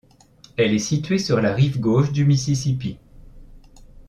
[0.57, 2.97] Elle est située sur la rive gauche du Mississippi.